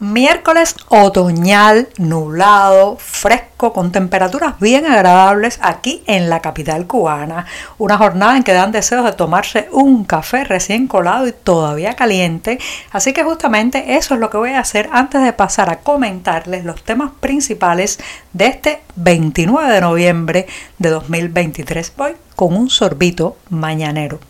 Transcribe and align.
Miércoles 0.00 0.76
otoñal, 0.90 1.88
nublado, 1.98 2.98
fresco, 3.00 3.72
con 3.72 3.90
temperaturas 3.90 4.60
bien 4.60 4.86
agradables 4.86 5.58
aquí 5.60 6.04
en 6.06 6.30
la 6.30 6.38
capital 6.38 6.86
cubana. 6.86 7.46
Una 7.78 7.98
jornada 7.98 8.36
en 8.36 8.44
que 8.44 8.52
dan 8.52 8.70
deseos 8.70 9.04
de 9.04 9.12
tomarse 9.12 9.68
un 9.72 10.04
café 10.04 10.44
recién 10.44 10.86
colado 10.86 11.26
y 11.26 11.32
todavía 11.32 11.96
caliente. 11.96 12.60
Así 12.92 13.12
que 13.12 13.24
justamente 13.24 13.96
eso 13.96 14.14
es 14.14 14.20
lo 14.20 14.30
que 14.30 14.36
voy 14.36 14.50
a 14.50 14.60
hacer 14.60 14.88
antes 14.92 15.20
de 15.20 15.32
pasar 15.32 15.68
a 15.68 15.80
comentarles 15.80 16.64
los 16.64 16.84
temas 16.84 17.10
principales 17.18 17.98
de 18.32 18.46
este 18.46 18.82
29 18.94 19.72
de 19.72 19.80
noviembre 19.80 20.46
de 20.78 20.90
2023. 20.90 21.92
Voy 21.96 22.12
con 22.36 22.54
un 22.54 22.70
sorbito 22.70 23.36
mañanero. 23.50 24.20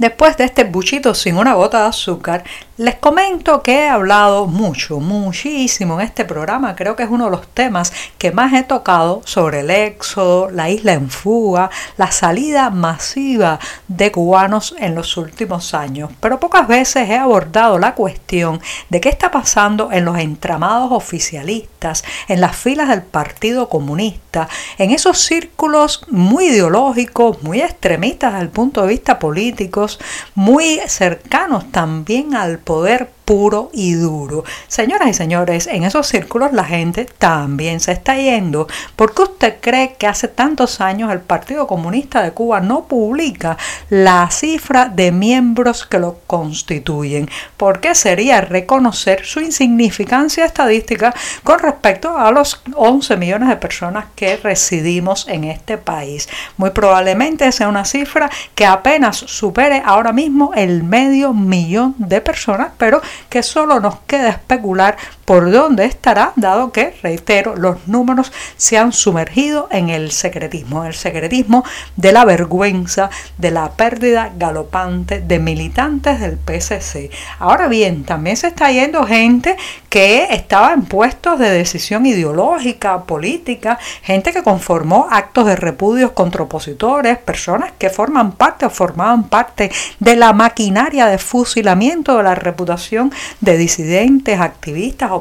Después 0.00 0.38
de 0.38 0.44
este 0.44 0.64
buchito 0.64 1.14
sin 1.14 1.36
una 1.36 1.52
gota 1.52 1.82
de 1.82 1.88
azúcar, 1.88 2.42
les 2.80 2.94
comento 2.94 3.62
que 3.62 3.84
he 3.84 3.88
hablado 3.90 4.46
mucho, 4.46 5.00
muchísimo 5.00 6.00
en 6.00 6.06
este 6.06 6.24
programa. 6.24 6.74
Creo 6.74 6.96
que 6.96 7.02
es 7.02 7.10
uno 7.10 7.26
de 7.26 7.30
los 7.30 7.46
temas 7.48 7.92
que 8.16 8.32
más 8.32 8.54
he 8.54 8.62
tocado 8.62 9.20
sobre 9.26 9.60
el 9.60 9.70
éxodo, 9.70 10.50
la 10.50 10.70
isla 10.70 10.94
en 10.94 11.10
fuga, 11.10 11.68
la 11.98 12.10
salida 12.10 12.70
masiva 12.70 13.58
de 13.86 14.10
cubanos 14.10 14.74
en 14.78 14.94
los 14.94 15.18
últimos 15.18 15.74
años. 15.74 16.10
Pero 16.20 16.40
pocas 16.40 16.66
veces 16.68 17.10
he 17.10 17.18
abordado 17.18 17.78
la 17.78 17.94
cuestión 17.94 18.62
de 18.88 19.02
qué 19.02 19.10
está 19.10 19.30
pasando 19.30 19.92
en 19.92 20.06
los 20.06 20.16
entramados 20.16 20.90
oficialistas, 20.90 22.02
en 22.28 22.40
las 22.40 22.56
filas 22.56 22.88
del 22.88 23.02
Partido 23.02 23.68
Comunista, 23.68 24.48
en 24.78 24.90
esos 24.90 25.18
círculos 25.18 26.06
muy 26.08 26.46
ideológicos, 26.46 27.42
muy 27.42 27.60
extremistas 27.60 28.32
desde 28.32 28.44
el 28.44 28.50
punto 28.50 28.80
de 28.80 28.88
vista 28.88 29.18
político 29.18 29.86
muy 30.34 30.80
cercanos 30.86 31.70
también 31.70 32.34
al 32.34 32.58
poder 32.70 33.08
puro 33.30 33.70
y 33.72 33.92
duro. 33.92 34.42
Señoras 34.66 35.08
y 35.08 35.14
señores, 35.14 35.68
en 35.68 35.84
esos 35.84 36.08
círculos 36.08 36.52
la 36.52 36.64
gente 36.64 37.04
también 37.04 37.78
se 37.78 37.92
está 37.92 38.16
yendo. 38.16 38.66
¿Por 38.96 39.14
qué 39.14 39.22
usted 39.22 39.54
cree 39.60 39.94
que 39.94 40.08
hace 40.08 40.26
tantos 40.26 40.80
años 40.80 41.12
el 41.12 41.20
Partido 41.20 41.68
Comunista 41.68 42.22
de 42.22 42.32
Cuba 42.32 42.58
no 42.58 42.86
publica 42.88 43.56
la 43.88 44.28
cifra 44.32 44.86
de 44.86 45.12
miembros 45.12 45.86
que 45.86 46.00
lo 46.00 46.18
constituyen? 46.26 47.30
Porque 47.56 47.94
sería 47.94 48.40
reconocer 48.40 49.24
su 49.24 49.38
insignificancia 49.38 50.44
estadística 50.44 51.14
con 51.44 51.60
respecto 51.60 52.18
a 52.18 52.32
los 52.32 52.60
11 52.74 53.16
millones 53.16 53.48
de 53.48 53.56
personas 53.58 54.06
que 54.16 54.38
residimos 54.38 55.28
en 55.28 55.44
este 55.44 55.78
país. 55.78 56.28
Muy 56.56 56.70
probablemente 56.70 57.52
sea 57.52 57.68
una 57.68 57.84
cifra 57.84 58.28
que 58.56 58.66
apenas 58.66 59.18
supere 59.18 59.84
ahora 59.86 60.12
mismo 60.12 60.50
el 60.56 60.82
medio 60.82 61.32
millón 61.32 61.94
de 61.96 62.20
personas, 62.20 62.72
pero 62.76 63.00
que 63.28 63.42
solo 63.42 63.80
nos 63.80 64.00
queda 64.00 64.28
especular 64.30 64.96
por 65.30 65.48
dónde 65.52 65.84
estará, 65.84 66.32
dado 66.34 66.72
que, 66.72 66.92
reitero, 67.04 67.54
los 67.54 67.86
números 67.86 68.32
se 68.56 68.76
han 68.78 68.92
sumergido 68.92 69.68
en 69.70 69.88
el 69.88 70.10
secretismo, 70.10 70.80
en 70.80 70.88
el 70.88 70.94
secretismo 70.94 71.62
de 71.94 72.10
la 72.10 72.24
vergüenza, 72.24 73.10
de 73.38 73.52
la 73.52 73.70
pérdida 73.70 74.32
galopante 74.36 75.20
de 75.20 75.38
militantes 75.38 76.18
del 76.18 76.36
PSC. 76.36 77.10
Ahora 77.38 77.68
bien, 77.68 78.02
también 78.02 78.36
se 78.36 78.48
está 78.48 78.72
yendo 78.72 79.06
gente 79.06 79.56
que 79.88 80.26
estaba 80.30 80.72
en 80.72 80.82
puestos 80.82 81.38
de 81.38 81.50
decisión 81.50 82.06
ideológica, 82.06 83.04
política, 83.04 83.78
gente 84.02 84.32
que 84.32 84.42
conformó 84.42 85.06
actos 85.12 85.46
de 85.46 85.54
repudios 85.54 86.10
contra 86.10 86.42
opositores, 86.42 87.18
personas 87.18 87.70
que 87.78 87.88
forman 87.88 88.32
parte 88.32 88.66
o 88.66 88.70
formaban 88.70 89.28
parte 89.28 89.70
de 90.00 90.16
la 90.16 90.32
maquinaria 90.32 91.06
de 91.06 91.18
fusilamiento 91.18 92.16
de 92.16 92.24
la 92.24 92.34
reputación 92.34 93.12
de 93.40 93.56
disidentes, 93.56 94.40
activistas, 94.40 95.12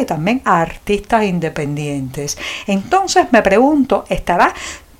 y 0.00 0.04
también 0.04 0.42
a 0.44 0.60
artistas 0.60 1.24
independientes. 1.24 2.38
Entonces 2.66 3.26
me 3.30 3.42
pregunto, 3.42 4.04
¿estará 4.08 4.54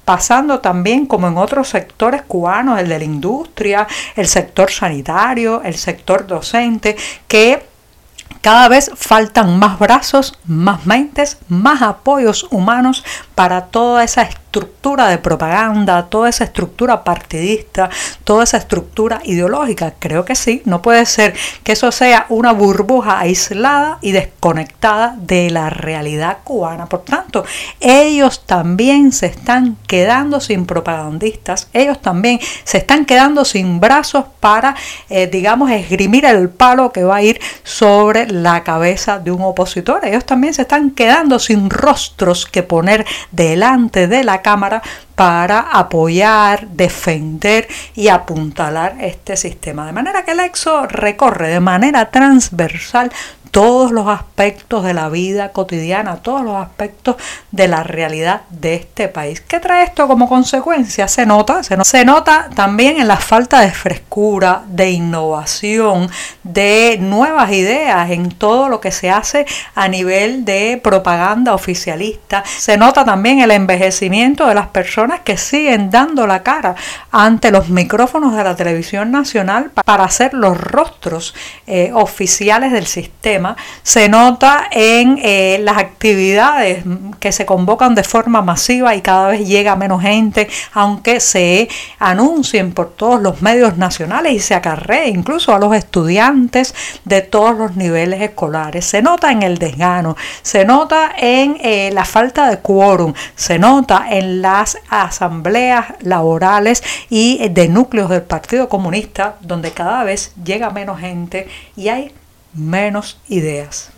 pasando 0.04 0.60
también 0.60 1.06
como 1.06 1.28
en 1.28 1.38
otros 1.38 1.68
sectores 1.68 2.22
cubanos, 2.22 2.78
el 2.78 2.88
de 2.88 2.98
la 2.98 3.04
industria, 3.04 3.86
el 4.16 4.26
sector 4.26 4.70
sanitario, 4.70 5.62
el 5.62 5.74
sector 5.74 6.26
docente, 6.26 6.96
que 7.26 7.62
cada 8.42 8.68
vez 8.68 8.90
faltan 8.94 9.58
más 9.58 9.78
brazos, 9.78 10.38
más 10.44 10.84
mentes, 10.84 11.38
más 11.48 11.80
apoyos 11.80 12.46
humanos 12.50 13.02
para 13.34 13.66
toda 13.66 14.04
esa 14.04 14.22
estructura 14.54 15.08
de 15.08 15.18
propaganda, 15.18 16.06
toda 16.06 16.28
esa 16.28 16.44
estructura 16.44 17.02
partidista, 17.02 17.90
toda 18.22 18.44
esa 18.44 18.58
estructura 18.58 19.20
ideológica. 19.24 19.94
Creo 19.98 20.24
que 20.24 20.36
sí, 20.36 20.62
no 20.64 20.80
puede 20.80 21.06
ser 21.06 21.34
que 21.64 21.72
eso 21.72 21.90
sea 21.90 22.26
una 22.28 22.52
burbuja 22.52 23.18
aislada 23.18 23.98
y 24.00 24.12
desconectada 24.12 25.16
de 25.18 25.50
la 25.50 25.70
realidad 25.70 26.38
cubana. 26.44 26.86
Por 26.86 27.02
tanto, 27.02 27.44
ellos 27.80 28.46
también 28.46 29.10
se 29.10 29.26
están 29.26 29.76
quedando 29.88 30.38
sin 30.38 30.66
propagandistas, 30.66 31.68
ellos 31.72 32.00
también 32.00 32.38
se 32.62 32.78
están 32.78 33.06
quedando 33.06 33.44
sin 33.44 33.80
brazos 33.80 34.26
para, 34.38 34.76
eh, 35.08 35.26
digamos, 35.26 35.72
esgrimir 35.72 36.26
el 36.26 36.48
palo 36.48 36.92
que 36.92 37.02
va 37.02 37.16
a 37.16 37.22
ir 37.22 37.40
sobre 37.64 38.28
la 38.28 38.62
cabeza 38.62 39.18
de 39.18 39.32
un 39.32 39.42
opositor. 39.42 40.04
Ellos 40.04 40.24
también 40.24 40.54
se 40.54 40.62
están 40.62 40.92
quedando 40.92 41.40
sin 41.40 41.70
rostros 41.70 42.46
que 42.46 42.62
poner 42.62 43.04
delante 43.32 44.06
de 44.06 44.22
la 44.22 44.43
Cámara 44.44 44.82
para 45.14 45.58
apoyar, 45.72 46.68
defender 46.68 47.66
y 47.94 48.08
apuntalar 48.08 48.96
este 49.00 49.36
sistema. 49.36 49.86
De 49.86 49.92
manera 49.92 50.24
que 50.24 50.32
el 50.32 50.40
EXO 50.40 50.86
recorre 50.86 51.48
de 51.48 51.60
manera 51.60 52.10
transversal 52.10 53.10
todos 53.54 53.92
los 53.92 54.08
aspectos 54.08 54.82
de 54.82 54.94
la 54.94 55.08
vida 55.08 55.52
cotidiana, 55.52 56.16
todos 56.16 56.42
los 56.42 56.56
aspectos 56.56 57.14
de 57.52 57.68
la 57.68 57.84
realidad 57.84 58.40
de 58.50 58.74
este 58.74 59.06
país. 59.06 59.40
¿Qué 59.40 59.60
trae 59.60 59.84
esto 59.84 60.08
como 60.08 60.28
consecuencia? 60.28 61.06
Se 61.06 61.24
nota, 61.24 61.62
se, 61.62 62.04
nota 62.04 62.50
también 62.56 63.00
en 63.00 63.06
la 63.06 63.16
falta 63.16 63.60
de 63.60 63.70
frescura, 63.70 64.64
de 64.66 64.90
innovación, 64.90 66.10
de 66.42 66.98
nuevas 67.00 67.52
ideas 67.52 68.10
en 68.10 68.30
todo 68.30 68.68
lo 68.68 68.80
que 68.80 68.90
se 68.90 69.08
hace 69.08 69.46
a 69.76 69.86
nivel 69.86 70.44
de 70.44 70.80
propaganda 70.82 71.54
oficialista. 71.54 72.42
Se 72.44 72.76
nota 72.76 73.04
también 73.04 73.38
el 73.38 73.52
envejecimiento 73.52 74.48
de 74.48 74.56
las 74.56 74.66
personas 74.66 75.20
que 75.20 75.36
siguen 75.36 75.90
dando 75.92 76.26
la 76.26 76.42
cara 76.42 76.74
ante 77.12 77.52
los 77.52 77.68
micrófonos 77.68 78.34
de 78.34 78.42
la 78.42 78.56
televisión 78.56 79.12
nacional 79.12 79.70
para 79.84 80.02
hacer 80.02 80.34
los 80.34 80.60
rostros 80.60 81.36
eh, 81.68 81.92
oficiales 81.94 82.72
del 82.72 82.86
sistema 82.86 83.43
se 83.82 84.08
nota 84.08 84.68
en 84.70 85.18
eh, 85.22 85.58
las 85.62 85.78
actividades 85.78 86.84
que 87.20 87.32
se 87.32 87.46
convocan 87.46 87.94
de 87.94 88.04
forma 88.04 88.42
masiva 88.42 88.94
y 88.94 89.02
cada 89.02 89.28
vez 89.28 89.46
llega 89.46 89.76
menos 89.76 90.02
gente, 90.02 90.48
aunque 90.72 91.20
se 91.20 91.68
anuncien 91.98 92.72
por 92.72 92.90
todos 92.90 93.20
los 93.20 93.42
medios 93.42 93.76
nacionales 93.76 94.32
y 94.32 94.40
se 94.40 94.54
acarree 94.54 95.08
incluso 95.08 95.54
a 95.54 95.58
los 95.58 95.74
estudiantes 95.74 96.74
de 97.04 97.22
todos 97.22 97.56
los 97.56 97.76
niveles 97.76 98.20
escolares. 98.20 98.84
Se 98.84 99.02
nota 99.02 99.30
en 99.30 99.42
el 99.42 99.58
desgano, 99.58 100.16
se 100.42 100.64
nota 100.64 101.12
en 101.16 101.56
eh, 101.60 101.90
la 101.92 102.04
falta 102.04 102.48
de 102.48 102.58
quórum, 102.58 103.14
se 103.34 103.58
nota 103.58 104.06
en 104.10 104.42
las 104.42 104.78
asambleas 104.88 105.86
laborales 106.00 106.82
y 107.10 107.48
de 107.48 107.68
núcleos 107.68 108.10
del 108.10 108.22
Partido 108.22 108.68
Comunista, 108.68 109.36
donde 109.40 109.70
cada 109.72 110.04
vez 110.04 110.32
llega 110.44 110.70
menos 110.70 111.00
gente 111.00 111.48
y 111.76 111.88
hay 111.88 112.12
menos 112.54 113.18
ideas. 113.28 113.90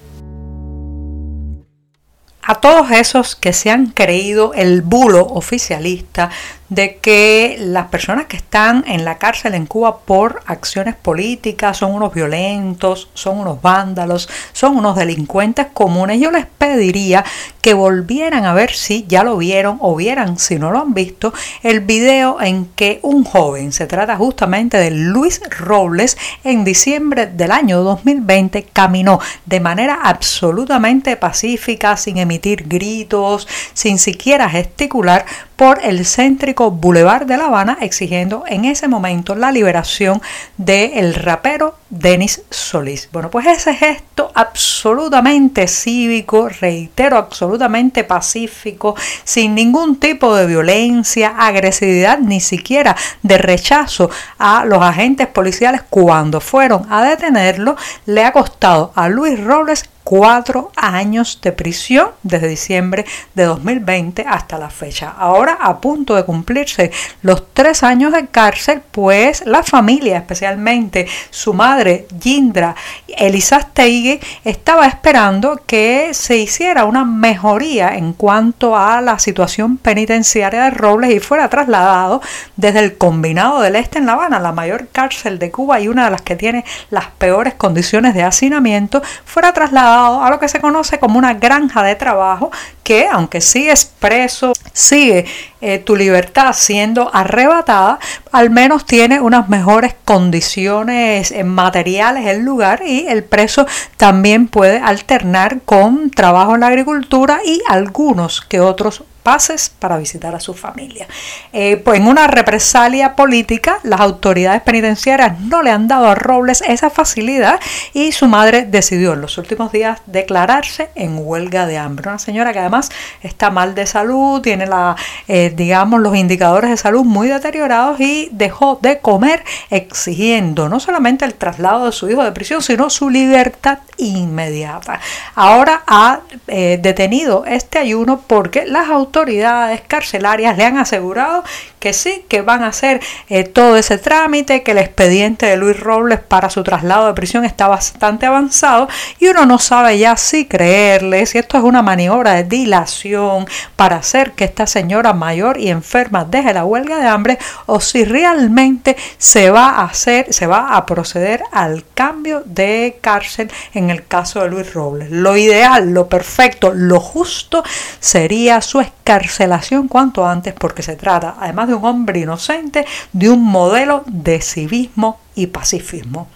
A 2.49 2.55
todos 2.61 2.93
esos 2.93 3.35
que 3.35 3.53
se 3.53 3.71
han 3.71 3.87
creído 3.87 4.55
el 4.55 4.83
bulo 4.83 5.27
oficialista 5.27 6.31
de 6.69 6.97
que 6.97 7.57
las 7.61 7.89
personas 7.89 8.27
que 8.27 8.37
están 8.37 8.85
en 8.87 9.05
la 9.05 9.19
cárcel 9.19 9.55
en 9.55 9.67
Cuba 9.67 9.99
por 9.99 10.43
acciones 10.47 10.95
políticas 10.95 11.79
son 11.79 11.95
unos 11.95 12.13
violentos, 12.13 13.09
son 13.15 13.39
unos 13.39 13.63
vándalos, 13.63 14.29
son 14.53 14.77
unos 14.77 14.97
delincuentes 14.97 15.67
comunes. 15.73 16.21
Yo 16.21 16.31
les 16.31 16.47
pediría 16.47 17.25
que 17.61 17.75
volvieran 17.75 18.45
a 18.45 18.55
ver 18.55 18.73
si 18.73 19.07
ya 19.09 19.23
lo 19.23 19.37
vieron 19.37 19.79
o 19.81 19.95
vieran, 19.97 20.39
si 20.39 20.57
no 20.57 20.71
lo 20.71 20.81
han 20.81 20.95
visto, 20.95 21.33
el 21.63 21.81
video 21.81 22.41
en 22.41 22.67
que 22.77 23.01
un 23.03 23.25
joven, 23.25 23.73
se 23.73 23.87
trata 23.87 24.17
justamente 24.17 24.77
de 24.77 24.91
Luis 24.91 25.41
Robles, 25.59 26.17
en 26.45 26.65
diciembre 26.65 27.27
del 27.27 27.51
año 27.51 27.83
2020 27.83 28.65
caminó 28.73 29.21
de 29.47 29.61
manera 29.61 29.99
absolutamente 30.03 31.17
pacífica, 31.17 31.97
sin 31.97 32.19
emitir 32.19 32.69
gritos, 32.69 33.49
sin 33.75 33.99
siquiera 33.99 34.49
gesticular, 34.49 35.27
por 35.57 35.81
el 35.83 36.05
céntrico 36.05 36.71
Boulevard 36.71 37.27
de 37.27 37.37
La 37.37 37.47
Habana, 37.47 37.79
exigiendo 37.81 38.45
en 38.47 38.65
ese 38.67 38.89
momento 38.89 39.35
la 39.35 39.53
liberación 39.53 40.21
del 40.59 41.15
rapero 41.15 41.77
Denis 41.89 42.43
Solís. 42.51 43.09
Bueno, 43.13 43.31
pues 43.31 43.47
ese 43.47 43.75
gesto 43.75 44.31
absolutamente 44.35 45.69
cívico, 45.69 46.49
reitero, 46.49 47.17
absolutamente 47.17 48.05
pacífico, 48.05 48.95
sin 49.25 49.55
ningún 49.55 50.01
tipo 50.01 50.35
de 50.35 50.47
violencia, 50.47 51.35
agresividad, 51.39 52.19
ni 52.19 52.41
siquiera 52.41 52.97
de 53.23 53.39
rechazo 53.39 54.11
a 54.39 54.65
los 54.65 54.83
agentes 54.83 55.29
policiales 55.29 55.83
cuando 55.89 56.41
fueron 56.41 56.87
a 56.91 57.05
detenerlo, 57.05 57.77
le 58.07 58.25
ha 58.25 58.33
costado 58.33 58.93
a 58.95 59.09
Luis 59.09 59.43
Robles 59.43 59.85
cuatro 60.07 60.71
años 60.77 61.41
de 61.43 61.51
prisión 61.51 62.11
desde 62.23 62.47
diciembre 62.47 63.05
de 63.35 63.43
2020 63.43 64.25
hasta 64.29 64.57
la 64.57 64.71
fecha. 64.71 65.13
Ahora 65.19 65.59
a 65.61 65.81
punto 65.81 66.15
de 66.15 66.25
cumplirse 66.25 66.93
los 67.23 67.53
tres 67.53 67.83
años 67.83 68.13
de 68.13 68.29
cárcel, 68.29 68.83
pues 68.93 69.45
la 69.47 69.65
familia, 69.65 70.19
especialmente 70.19 71.09
su 71.31 71.55
madre 71.55 71.76
Yindra 72.21 72.75
Elizastegue, 73.17 74.21
estaba 74.45 74.87
esperando 74.87 75.61
que 75.67 76.11
se 76.13 76.37
hiciera 76.37 76.85
una 76.85 77.05
mejoría 77.05 77.97
en 77.97 78.13
cuanto 78.13 78.77
a 78.77 79.01
la 79.01 79.19
situación 79.19 79.79
penitenciaria 79.79 80.65
de 80.65 80.71
Robles 80.71 81.15
y 81.15 81.21
fuera 81.21 81.49
trasladado 81.49 82.21
desde 82.57 82.81
el 82.81 82.99
Combinado 82.99 83.61
del 83.61 83.77
Este 83.77 83.99
en 83.99 84.07
La 84.07 84.13
Habana, 84.13 84.39
la 84.39 84.53
mayor 84.53 84.89
cárcel 84.89 85.39
de 85.39 85.51
Cuba 85.51 85.81
y 85.81 85.89
una 85.89 86.05
de 86.05 86.11
las 86.11 86.23
que 86.23 86.37
tiene 86.37 86.65
las 86.91 87.07
peores 87.07 87.55
condiciones 87.55 88.15
de 88.15 88.23
hacinamiento, 88.23 89.03
fuera 89.25 89.53
trasladado 89.53 90.23
a 90.23 90.31
lo 90.31 90.39
que 90.39 90.49
se 90.49 90.61
conoce 90.61 90.99
como 90.99 91.19
una 91.19 91.35
granja 91.35 91.83
de 91.83 91.95
trabajo 91.95 92.51
que 92.83 93.09
aunque 93.11 93.41
sigue 93.41 93.75
preso, 93.99 94.53
sigue 94.73 95.27
eh, 95.67 95.79
tu 95.79 95.97
libertad 95.97 96.53
siendo 96.53 97.11
arrebatada, 97.15 97.99
al 98.33 98.51
menos 98.51 98.87
tiene 98.87 99.21
unas 99.21 99.49
mejores 99.49 99.95
condiciones 100.05 101.35
materiales 101.45 102.27
el 102.27 102.45
lugar 102.45 102.83
y 102.87 103.07
el 103.09 103.25
preso 103.25 103.67
también 103.97 104.49
puede 104.49 104.79
alternar 104.79 105.61
con 105.65 106.11
trabajo 106.11 106.55
en 106.55 106.61
la 106.61 106.69
agricultura 106.69 107.41
y 107.45 107.61
algunos 107.69 108.41
que 108.41 108.61
otros 108.61 109.03
pases 109.27 109.71
para 109.71 109.99
visitar 109.99 110.37
a 110.37 110.39
su 110.39 110.55
familia. 110.55 111.09
Eh, 111.53 111.79
pues 111.79 111.99
en 111.99 112.07
una 112.07 112.29
represalia 112.29 113.17
política, 113.17 113.81
las 113.83 113.99
autoridades 113.99 114.63
penitenciarias 114.63 115.41
no 115.41 115.63
le 115.63 115.73
han 115.73 115.89
dado 115.89 116.07
a 116.07 116.15
Robles 116.15 116.63
esa 116.65 116.91
facilidad 116.91 117.59
y 117.93 118.13
su 118.13 118.29
madre 118.29 118.67
decidió 118.67 119.15
en 119.15 119.23
los 119.23 119.37
últimos 119.37 119.73
días 119.73 120.01
declararse 120.07 120.91
en 120.95 121.19
huelga 121.19 121.67
de 121.67 121.77
hambre. 121.77 122.09
Una 122.09 122.21
señora 122.21 122.53
que 122.53 122.61
además 122.61 122.91
está 123.21 123.51
mal 123.51 123.75
de 123.75 123.87
salud, 123.87 124.43
tiene 124.43 124.69
la, 124.69 124.95
eh, 125.27 125.53
digamos, 125.57 125.99
los 125.99 126.15
indicadores 126.15 126.71
de 126.71 126.77
salud 126.77 127.03
muy 127.03 127.27
deteriorados 127.27 127.99
y 127.99 128.29
dejó 128.31 128.79
de 128.81 129.01
comer 129.01 129.43
exigiendo 129.71 130.69
no 130.69 130.79
solamente 130.79 131.25
el 131.25 131.35
traslado 131.35 131.87
de 131.87 131.93
su 131.93 132.09
hijo 132.09 132.23
de 132.23 132.31
prisión, 132.31 132.63
sino 132.63 132.91
su 132.91 133.11
libertad 133.11 133.79
inmediata. 133.97 135.01
Ahora 135.35 135.83
ha 135.89 136.21
eh, 136.47 136.79
detenido 136.81 137.45
este 137.45 137.81
ayuno 137.81 138.21
porque 138.25 138.67
las 138.67 138.89
autoridades 138.89 139.16
autoridades 139.17 139.81
carcelarias 139.87 140.59
le 140.59 140.65
han 140.65 140.77
asegurado 140.77 141.43
que 141.81 141.93
sí, 141.93 142.25
que 142.29 142.43
van 142.43 142.63
a 142.65 142.69
hacer 142.69 143.01
eh, 143.29 143.45
todo 143.45 143.77
ese 143.77 143.97
trámite, 143.97 144.63
que 144.63 144.73
el 144.73 144.79
expediente 144.79 145.47
de 145.47 145.57
Luis 145.57 145.79
Robles 145.79 146.21
para 146.21 146.51
su 146.51 146.63
traslado 146.65 147.07
de 147.07 147.15
prisión 147.15 147.45
está 147.45 147.69
bastante 147.69 148.27
avanzado 148.27 148.89
y 149.21 149.29
uno 149.29 149.47
no 149.47 149.59
sabe 149.59 149.99
ya 149.99 150.17
si 150.17 150.47
creerle, 150.47 151.25
si 151.27 151.39
esto 151.39 151.57
es 151.57 151.65
una 151.65 151.83
maniobra 151.83 152.33
de 152.33 152.45
dilación 152.45 153.47
para 153.77 153.97
hacer 153.97 154.33
que 154.33 154.45
esta 154.45 154.67
señora 154.67 155.13
mayor 155.13 155.59
y 155.61 155.69
enferma 155.69 156.25
deje 156.25 156.53
la 156.53 156.65
huelga 156.65 156.99
de 156.99 157.07
hambre 157.07 157.39
o 157.67 157.81
si 157.81 158.05
realmente 158.05 158.97
se 159.17 159.51
va 159.51 159.69
a 159.69 159.85
hacer, 159.85 160.33
se 160.33 160.47
va 160.47 160.77
a 160.77 160.87
proceder 160.87 161.43
al 161.53 161.85
cambio 161.95 162.43
de 162.45 162.99
cárcel 163.01 163.51
en 163.75 163.91
el 163.91 164.07
caso 164.07 164.43
de 164.43 164.49
Luis 164.49 164.75
Robles. 164.75 165.11
Lo 165.11 165.37
ideal, 165.37 165.91
lo 165.91 166.09
perfecto, 166.09 166.73
lo 166.75 167.01
justo 167.01 167.63
sería 168.01 168.61
su 168.61 168.81
carcelación 169.07 169.87
cuanto 169.87 170.27
antes 170.27 170.53
porque 170.53 170.83
se 170.83 170.97
trata, 170.97 171.37
además 171.39 171.69
de 171.69 171.75
un 171.75 171.85
hombre 171.85 172.19
inocente, 172.19 172.85
de 173.13 173.31
un 173.31 173.43
modelo 173.45 174.03
de 174.07 174.41
civismo 174.41 175.21
y 175.37 175.47
pacifismo. 175.47 176.27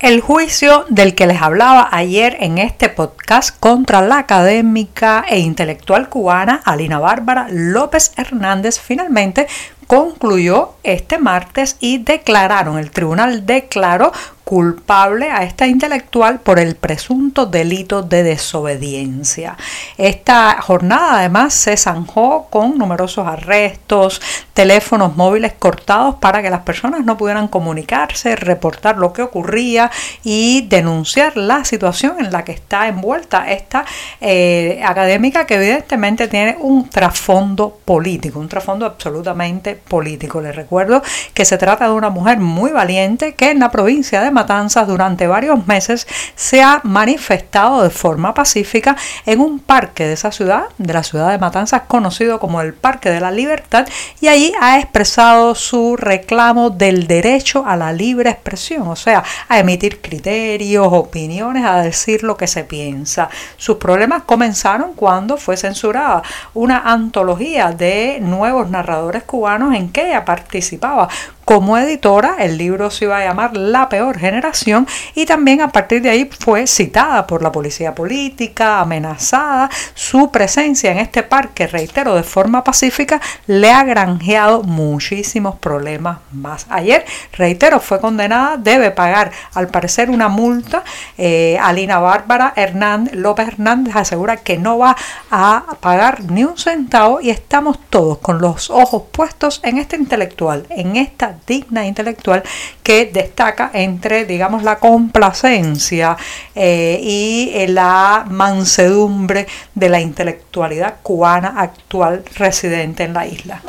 El 0.00 0.20
juicio 0.20 0.84
del 0.88 1.14
que 1.14 1.28
les 1.28 1.40
hablaba 1.40 1.88
ayer 1.92 2.36
en 2.40 2.58
este 2.58 2.88
podcast 2.88 3.56
contra 3.60 4.00
la 4.00 4.18
académica 4.18 5.24
e 5.28 5.38
intelectual 5.38 6.08
cubana 6.08 6.60
Alina 6.64 6.98
Bárbara 6.98 7.46
López 7.48 8.12
Hernández 8.16 8.80
finalmente 8.80 9.46
concluyó 9.92 10.70
este 10.84 11.18
martes 11.18 11.76
y 11.78 11.98
declararon, 11.98 12.78
el 12.78 12.90
tribunal 12.90 13.44
declaró 13.44 14.10
culpable 14.42 15.30
a 15.30 15.44
esta 15.44 15.66
intelectual 15.66 16.40
por 16.40 16.58
el 16.58 16.74
presunto 16.76 17.46
delito 17.46 18.02
de 18.02 18.22
desobediencia. 18.22 19.56
Esta 19.96 20.60
jornada 20.60 21.18
además 21.18 21.54
se 21.54 21.76
zanjó 21.76 22.48
con 22.50 22.76
numerosos 22.76 23.26
arrestos, 23.26 24.20
teléfonos 24.52 25.16
móviles 25.16 25.54
cortados 25.58 26.16
para 26.16 26.42
que 26.42 26.50
las 26.50 26.62
personas 26.62 27.04
no 27.04 27.16
pudieran 27.16 27.48
comunicarse, 27.48 28.36
reportar 28.36 28.98
lo 28.98 29.12
que 29.12 29.22
ocurría 29.22 29.90
y 30.24 30.66
denunciar 30.68 31.36
la 31.36 31.64
situación 31.64 32.16
en 32.18 32.32
la 32.32 32.44
que 32.44 32.52
está 32.52 32.88
envuelta 32.88 33.50
esta 33.50 33.84
eh, 34.20 34.82
académica 34.84 35.46
que 35.46 35.54
evidentemente 35.54 36.28
tiene 36.28 36.56
un 36.60 36.90
trasfondo 36.90 37.78
político, 37.84 38.38
un 38.38 38.48
trasfondo 38.48 38.86
absolutamente 38.86 39.81
político. 39.86 40.40
Les 40.40 40.54
recuerdo 40.54 41.02
que 41.34 41.44
se 41.44 41.58
trata 41.58 41.86
de 41.86 41.92
una 41.92 42.10
mujer 42.10 42.38
muy 42.38 42.70
valiente 42.70 43.34
que 43.34 43.50
en 43.50 43.58
la 43.58 43.70
provincia 43.70 44.20
de 44.22 44.30
Matanzas 44.30 44.86
durante 44.86 45.26
varios 45.26 45.66
meses 45.66 46.06
se 46.34 46.62
ha 46.62 46.80
manifestado 46.84 47.82
de 47.82 47.90
forma 47.90 48.34
pacífica 48.34 48.96
en 49.26 49.40
un 49.40 49.58
parque 49.58 50.06
de 50.06 50.14
esa 50.14 50.32
ciudad, 50.32 50.64
de 50.78 50.92
la 50.92 51.02
ciudad 51.02 51.30
de 51.30 51.38
Matanzas, 51.38 51.82
conocido 51.86 52.38
como 52.40 52.60
el 52.60 52.74
Parque 52.74 53.10
de 53.10 53.20
la 53.20 53.30
Libertad, 53.30 53.86
y 54.20 54.28
allí 54.28 54.52
ha 54.60 54.78
expresado 54.78 55.54
su 55.54 55.96
reclamo 55.96 56.70
del 56.70 57.06
derecho 57.06 57.64
a 57.66 57.76
la 57.76 57.92
libre 57.92 58.30
expresión, 58.30 58.88
o 58.88 58.96
sea, 58.96 59.22
a 59.48 59.58
emitir 59.58 60.00
criterios, 60.00 60.88
opiniones, 60.90 61.64
a 61.64 61.82
decir 61.82 62.22
lo 62.22 62.36
que 62.36 62.46
se 62.46 62.64
piensa. 62.64 63.28
Sus 63.56 63.76
problemas 63.76 64.22
comenzaron 64.24 64.94
cuando 64.94 65.36
fue 65.36 65.56
censurada 65.56 66.22
una 66.54 66.78
antología 66.78 67.72
de 67.72 68.18
nuevos 68.20 68.70
narradores 68.70 69.22
cubanos 69.24 69.71
en 69.74 69.90
qué 69.90 70.20
participaba 70.24 71.08
como 71.44 71.78
editora. 71.78 72.36
El 72.38 72.58
libro 72.58 72.90
se 72.90 73.06
iba 73.06 73.18
a 73.18 73.24
llamar 73.24 73.56
La 73.56 73.88
peor 73.88 74.18
generación 74.18 74.86
y 75.14 75.26
también 75.26 75.60
a 75.60 75.68
partir 75.68 76.02
de 76.02 76.10
ahí 76.10 76.30
fue 76.38 76.66
citada 76.66 77.26
por 77.26 77.42
la 77.42 77.52
policía 77.52 77.94
política, 77.94 78.80
amenazada. 78.80 79.70
Su 79.94 80.30
presencia 80.30 80.90
en 80.92 80.98
este 80.98 81.22
parque, 81.22 81.66
reitero, 81.66 82.14
de 82.14 82.22
forma 82.22 82.64
pacífica, 82.64 83.20
le 83.46 83.70
ha 83.70 83.84
granjeado 83.84 84.62
muchísimos 84.62 85.56
problemas 85.56 86.18
más. 86.32 86.66
Ayer, 86.68 87.04
reitero, 87.32 87.80
fue 87.80 88.00
condenada, 88.00 88.56
debe 88.56 88.90
pagar 88.90 89.32
al 89.54 89.68
parecer 89.68 90.10
una 90.10 90.28
multa. 90.28 90.84
Eh, 91.18 91.58
Alina 91.60 91.98
Bárbara 91.98 92.52
Hernández, 92.56 93.14
López 93.14 93.48
Hernández 93.48 93.96
asegura 93.96 94.36
que 94.36 94.58
no 94.58 94.78
va 94.78 94.96
a 95.30 95.64
pagar 95.80 96.24
ni 96.24 96.44
un 96.44 96.56
centavo 96.56 97.20
y 97.20 97.30
estamos 97.30 97.78
todos 97.90 98.18
con 98.18 98.40
los 98.40 98.70
ojos 98.70 99.04
puestos 99.12 99.60
en 99.62 99.78
este 99.78 99.96
intelectual, 99.96 100.66
en 100.70 100.96
esta 100.96 101.31
digna 101.46 101.86
intelectual 101.86 102.42
que 102.82 103.06
destaca 103.06 103.70
entre, 103.72 104.24
digamos, 104.24 104.62
la 104.62 104.78
complacencia 104.78 106.16
eh, 106.54 106.98
y 107.02 107.50
eh, 107.54 107.68
la 107.68 108.24
mansedumbre 108.28 109.46
de 109.74 109.88
la 109.88 110.00
intelectualidad 110.00 110.96
cubana 111.02 111.54
actual 111.58 112.24
residente 112.36 113.04
en 113.04 113.14
la 113.14 113.26
isla. 113.26 113.62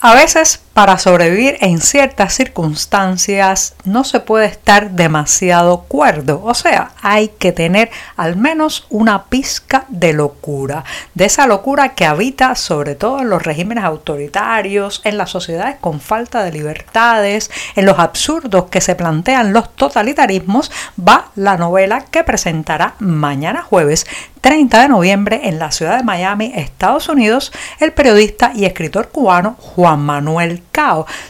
A 0.00 0.14
veces 0.14 0.60
para 0.76 0.98
sobrevivir 0.98 1.56
en 1.62 1.80
ciertas 1.80 2.34
circunstancias 2.34 3.74
no 3.84 4.04
se 4.04 4.20
puede 4.20 4.44
estar 4.44 4.90
demasiado 4.90 5.84
cuerdo, 5.84 6.42
o 6.44 6.52
sea, 6.52 6.90
hay 7.00 7.28
que 7.28 7.50
tener 7.50 7.90
al 8.18 8.36
menos 8.36 8.86
una 8.90 9.24
pizca 9.24 9.86
de 9.88 10.12
locura, 10.12 10.84
de 11.14 11.24
esa 11.24 11.46
locura 11.46 11.94
que 11.94 12.04
habita 12.04 12.54
sobre 12.56 12.94
todo 12.94 13.22
en 13.22 13.30
los 13.30 13.42
regímenes 13.42 13.84
autoritarios, 13.84 15.00
en 15.04 15.16
las 15.16 15.30
sociedades 15.30 15.76
con 15.80 15.98
falta 15.98 16.44
de 16.44 16.52
libertades, 16.52 17.50
en 17.74 17.86
los 17.86 17.98
absurdos 17.98 18.66
que 18.66 18.82
se 18.82 18.96
plantean 18.96 19.54
los 19.54 19.74
totalitarismos, 19.76 20.70
va 21.00 21.30
la 21.36 21.56
novela 21.56 22.04
que 22.10 22.22
presentará 22.22 22.96
mañana 22.98 23.62
jueves 23.62 24.06
30 24.46 24.82
de 24.82 24.88
noviembre 24.88 25.40
en 25.44 25.58
la 25.58 25.72
ciudad 25.72 25.96
de 25.96 26.04
Miami, 26.04 26.52
Estados 26.54 27.08
Unidos, 27.08 27.50
el 27.80 27.92
periodista 27.92 28.52
y 28.54 28.64
escritor 28.64 29.08
cubano 29.08 29.56
Juan 29.58 29.98
Manuel 29.98 30.62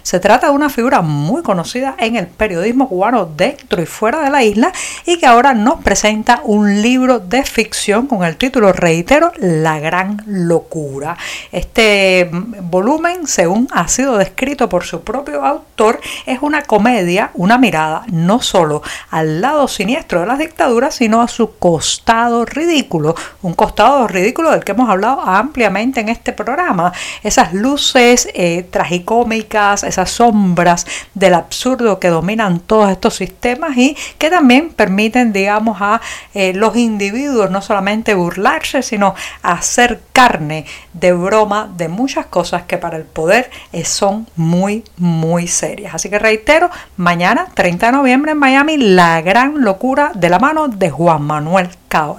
Se 0.03 0.19
trata 0.19 0.49
de 0.49 0.53
una 0.53 0.69
figura 0.69 1.03
muy 1.03 1.43
conocida 1.43 1.95
en 1.99 2.17
el 2.17 2.27
periodismo 2.27 2.89
cubano 2.89 3.27
dentro 3.27 3.81
y 3.81 3.87
fuera 3.87 4.21
de 4.23 4.31
la 4.31 4.43
isla 4.43 4.73
y 5.05 5.19
que 5.19 5.27
ahora 5.27 5.55
nos 5.55 5.83
presenta 5.85 6.41
un 6.43 6.83
libro 6.83 7.21
de 7.21 7.45
ficción 7.45 8.09
con 8.09 8.25
el 8.25 8.37
título, 8.37 8.73
reitero, 8.73 9.31
La 9.37 9.79
Gran 9.79 10.21
Locura. 10.27 11.17
Este 11.53 12.29
volumen, 12.33 13.29
según 13.29 13.69
ha 13.73 13.87
sido 13.87 14.19
descrito 14.19 14.69
por 14.69 14.83
su 14.83 15.03
propio 15.03 15.45
autor, 15.45 16.01
es 16.27 16.41
una 16.43 16.63
comedia, 16.63 17.31
una 17.35 17.57
mirada 17.57 18.03
no 18.11 18.43
solo 18.43 18.83
al 19.11 19.41
lado 19.41 19.69
siniestro 19.69 20.23
de 20.23 20.27
las 20.27 20.41
dictaduras, 20.41 20.97
sino 20.97 21.23
a 21.23 21.29
su 21.29 21.57
costado 21.57 22.45
ridículo, 22.47 23.15
un 23.43 23.55
costado 23.55 24.09
ridículo 24.09 24.51
del 24.51 24.65
que 24.65 24.73
hemos 24.73 24.91
hablado 24.91 25.21
ampliamente 25.21 26.01
en 26.01 26.09
este 26.09 26.33
programa. 26.33 26.93
Esas 27.23 27.55
luces 27.55 28.29
eh, 28.35 28.67
tragicómicas, 28.69 29.36
esas 29.41 30.11
sombras 30.11 30.87
del 31.15 31.35
absurdo 31.35 31.99
que 31.99 32.09
dominan 32.09 32.61
todos 32.61 32.91
estos 32.91 33.15
sistemas 33.15 33.77
y 33.77 33.97
que 34.19 34.31
también 34.31 34.71
permiten, 34.71 35.33
digamos, 35.33 35.79
a 35.81 36.01
eh, 36.35 36.53
los 36.55 36.77
individuos 36.77 37.51
no 37.51 37.63
solamente 37.63 38.15
burlarse, 38.15 38.83
sino 38.83 39.15
hacer 39.43 40.01
carne 40.13 40.67
de 40.93 41.13
broma 41.13 41.71
de 41.77 41.89
muchas 41.89 42.27
cosas 42.27 42.63
que 42.63 42.79
para 42.79 42.97
el 42.97 43.05
poder 43.05 43.51
eh, 43.73 43.85
son 43.85 44.27
muy, 44.37 44.85
muy 44.97 45.49
serias. 45.49 45.95
Así 45.95 46.09
que 46.09 46.19
reitero, 46.19 46.71
mañana, 46.97 47.49
30 47.55 47.87
de 47.87 47.93
noviembre 47.93 48.33
en 48.33 48.39
Miami, 48.39 48.77
la 48.77 49.21
gran 49.21 49.63
locura 49.63 50.13
de 50.15 50.29
la 50.29 50.39
mano 50.39 50.69
de 50.69 50.91
Juan 50.91 51.23
Manuel 51.23 51.71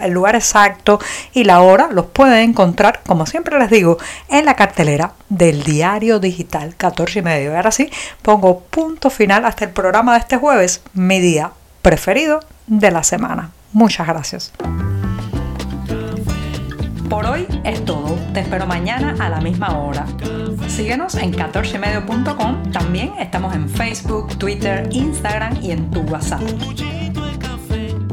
El 0.02 0.12
lugar 0.12 0.36
exacto 0.36 1.00
y 1.34 1.44
la 1.44 1.62
hora 1.62 1.90
los 1.92 2.08
pueden 2.08 2.50
encontrar, 2.50 3.02
como 3.06 3.26
siempre 3.26 3.60
les 3.60 3.70
digo, 3.70 3.98
en 4.30 4.46
la 4.46 4.56
cartelera 4.56 5.14
del 5.30 5.64
diario 5.64 6.20
digital 6.20 6.76
14 6.76 7.20
y 7.20 7.22
medio. 7.22 7.52
Y 7.52 7.56
ahora 7.56 7.72
sí, 7.72 7.90
pongo 8.22 8.62
punto 8.62 9.10
final 9.10 9.46
hasta 9.46 9.66
el 9.66 9.72
programa 9.72 10.14
de 10.14 10.20
este 10.20 10.38
jueves, 10.38 10.82
mi 10.94 11.20
día 11.20 11.52
preferido 11.82 12.40
de 12.66 12.92
la 12.92 13.04
semana. 13.04 13.52
Muchas 13.72 14.08
gracias. 14.08 14.52
Por 17.10 17.26
hoy 17.26 17.48
es 17.64 17.86
todo. 17.86 18.18
Te 18.34 18.42
espero 18.42 18.68
mañana 18.68 19.16
a 19.20 19.30
la 19.30 19.40
misma 19.40 19.78
hora. 19.78 20.06
Síguenos 20.68 21.16
en 21.16 21.34
14medio.com. 21.34 22.72
También 22.72 23.14
estamos 23.20 23.56
en 23.56 23.70
Facebook, 23.70 24.38
Twitter, 24.38 24.90
Instagram 24.92 25.58
y 25.62 25.72
en 25.72 25.90
tu 25.90 26.02
WhatsApp. 26.02 26.42